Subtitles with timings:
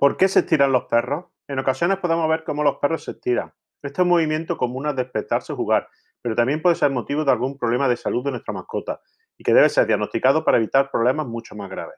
[0.00, 1.26] ¿Por qué se estiran los perros?
[1.46, 3.52] En ocasiones podemos ver cómo los perros se estiran.
[3.82, 5.88] Este es un movimiento común al despertarse o jugar,
[6.22, 9.02] pero también puede ser motivo de algún problema de salud de nuestra mascota
[9.36, 11.96] y que debe ser diagnosticado para evitar problemas mucho más graves.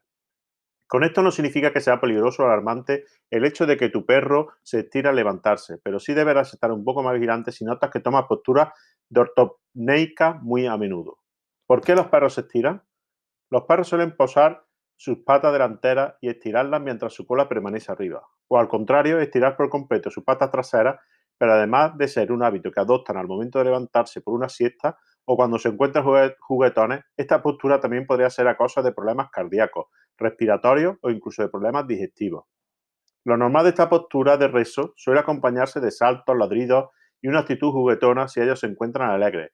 [0.89, 4.49] Con esto no significa que sea peligroso o alarmante el hecho de que tu perro
[4.65, 8.01] se estira al levantarse, pero sí deberás estar un poco más vigilante si notas que
[8.01, 8.75] toma postura
[9.11, 11.19] de ortopneica muy a menudo.
[11.69, 12.83] ¿Por qué los perros se estiran?
[13.49, 14.65] Los perros suelen posar
[14.97, 18.23] sus patas delanteras y estirarlas mientras su cola permanece arriba.
[18.49, 21.01] O al contrario, estirar por completo sus patas traseras,
[21.39, 24.99] pero además de ser un hábito que adoptan al momento de levantarse por una siesta
[25.25, 26.05] o cuando se encuentran
[26.41, 29.87] juguetones, esta postura también podría ser a causa de problemas cardíacos,
[30.19, 32.45] respiratorios o incluso de problemas digestivos.
[33.25, 37.71] Lo normal de esta postura de rezo suele acompañarse de saltos, ladridos y una actitud
[37.71, 39.53] juguetona si ellos se encuentran alegres.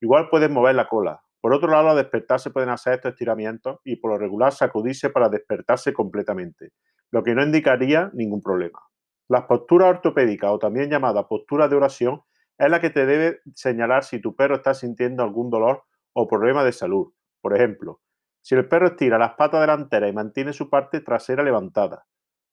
[0.00, 3.96] Igual pueden mover la cola, por otro lado, al despertarse pueden hacer estos estiramientos y
[3.96, 6.72] por lo regular sacudirse para despertarse completamente,
[7.12, 8.80] lo que no indicaría ningún problema.
[9.28, 12.22] Las posturas ortopédicas o también llamada postura de oración
[12.58, 16.64] es la que te debe señalar si tu perro está sintiendo algún dolor o problema
[16.64, 17.12] de salud.
[17.40, 18.00] Por ejemplo,
[18.42, 22.06] si el perro estira las patas delanteras y mantiene su parte trasera levantada.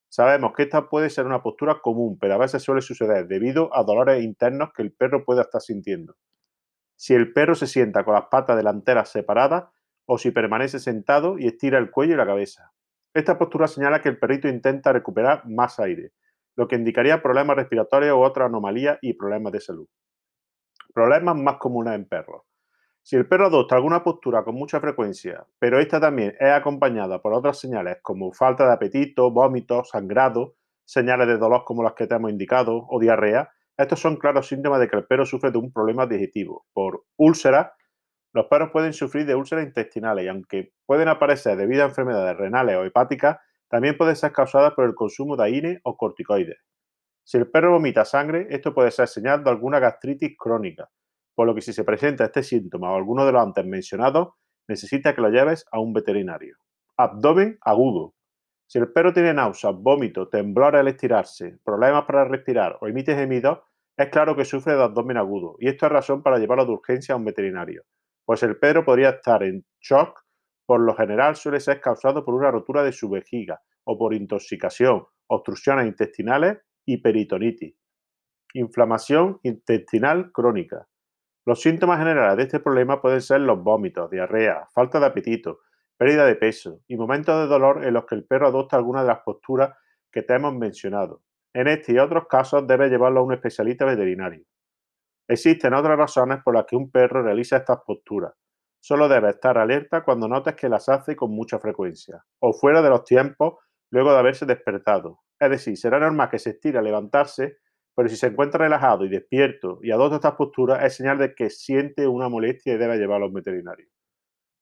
[0.09, 3.83] Sabemos que esta puede ser una postura común, pero a veces suele suceder debido a
[3.83, 6.15] dolores internos que el perro pueda estar sintiendo
[6.95, 9.65] si el perro se sienta con las patas delanteras separadas
[10.05, 12.71] o si permanece sentado y estira el cuello y la cabeza.
[13.13, 16.11] Esta postura señala que el perrito intenta recuperar más aire,
[16.55, 19.87] lo que indicaría problemas respiratorios u otra anomalía y problemas de salud.
[20.93, 22.43] Problemas más comunes en perros.
[23.01, 27.33] Si el perro adopta alguna postura con mucha frecuencia, pero esta también es acompañada por
[27.33, 32.15] otras señales como falta de apetito, vómito, sangrado, señales de dolor como las que te
[32.15, 35.71] hemos indicado o diarrea, estos son claros síntomas de que el perro sufre de un
[35.71, 36.65] problema digestivo.
[36.73, 37.71] Por úlceras,
[38.33, 42.75] los perros pueden sufrir de úlceras intestinales y aunque pueden aparecer debido a enfermedades renales
[42.75, 43.37] o hepáticas,
[43.69, 46.57] también pueden ser causadas por el consumo de AINE o corticoides.
[47.23, 50.89] Si el perro vomita sangre, esto puede ser señal de alguna gastritis crónica,
[51.33, 54.29] por lo que si se presenta este síntoma o alguno de los antes mencionados,
[54.67, 56.57] necesita que lo lleves a un veterinario.
[56.97, 58.13] Abdomen agudo.
[58.75, 63.59] Si el perro tiene náuseas, vómito, temblor al estirarse, problemas para respirar o emite gemidos,
[63.95, 67.15] es claro que sufre de abdomen agudo y esto es razón para llevarlo de urgencia
[67.15, 67.83] a un veterinario,
[68.25, 70.25] pues el perro podría estar en shock,
[70.65, 75.05] por lo general suele ser causado por una rotura de su vejiga o por intoxicación,
[75.27, 77.77] obstrucciones intestinales y peritonitis.
[78.55, 80.85] Inflamación intestinal crónica.
[81.45, 85.59] Los síntomas generales de este problema pueden ser los vómitos, diarrea, falta de apetito,
[85.97, 89.07] pérdida de peso y momentos de dolor en los que el perro adopta alguna de
[89.07, 89.75] las posturas
[90.11, 91.21] que te hemos mencionado.
[91.53, 94.43] En este y otros casos debe llevarlo a un especialista veterinario.
[95.27, 98.33] Existen otras razones por las que un perro realiza estas posturas.
[98.79, 102.89] Solo debe estar alerta cuando notes que las hace con mucha frecuencia o fuera de
[102.89, 103.55] los tiempos
[103.89, 105.21] luego de haberse despertado.
[105.39, 107.57] Es decir, será normal que se estire a levantarse,
[107.95, 111.49] pero si se encuentra relajado y despierto y adopta estas posturas es señal de que
[111.49, 113.87] siente una molestia y debe llevarlo a un veterinario.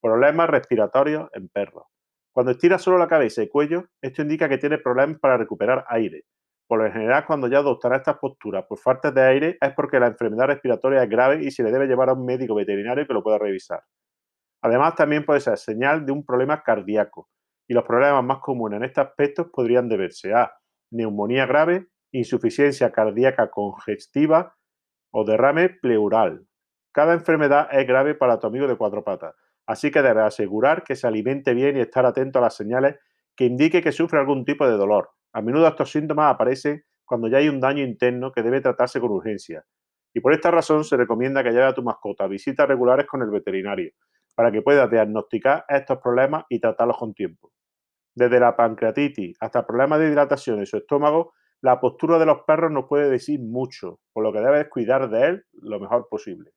[0.03, 1.85] Problemas respiratorios en perros.
[2.33, 6.25] Cuando estira solo la cabeza y cuello, esto indica que tiene problemas para recuperar aire.
[6.67, 10.07] Por lo general, cuando ya adoptará estas posturas por falta de aire, es porque la
[10.07, 13.23] enfermedad respiratoria es grave y se le debe llevar a un médico veterinario que lo
[13.23, 13.81] pueda revisar.
[14.61, 17.29] Además, también puede ser señal de un problema cardíaco.
[17.65, 20.51] Y los problemas más comunes en este aspecto podrían deberse a
[20.91, 24.53] neumonía grave, insuficiencia cardíaca congestiva
[25.13, 26.45] o derrame pleural.
[26.91, 29.33] Cada enfermedad es grave para tu amigo de cuatro patas
[29.65, 32.95] así que debe asegurar que se alimente bien y estar atento a las señales
[33.35, 35.11] que indique que sufre algún tipo de dolor.
[35.33, 39.11] A menudo estos síntomas aparecen cuando ya hay un daño interno que debe tratarse con
[39.11, 39.65] urgencia.
[40.13, 43.21] Y por esta razón se recomienda que lleve a tu mascota a visitas regulares con
[43.21, 43.91] el veterinario,
[44.35, 47.51] para que puedas diagnosticar estos problemas y tratarlos con tiempo.
[48.15, 52.71] Desde la pancreatitis hasta problemas de hidratación en su estómago, la postura de los perros
[52.71, 56.51] nos puede decir mucho, por lo que debes cuidar de él lo mejor posible.